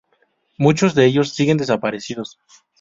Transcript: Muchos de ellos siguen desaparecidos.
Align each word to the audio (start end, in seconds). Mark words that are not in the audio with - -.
Muchos 0.57 0.95
de 0.95 1.05
ellos 1.05 1.29
siguen 1.35 1.57
desaparecidos. 1.59 2.39